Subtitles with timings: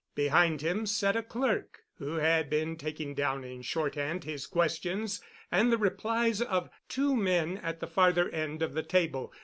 [0.15, 5.71] Behind him sat a clerk who had been taking down in shorthand his questions and
[5.71, 9.31] the replies of two men at the farther end of the table.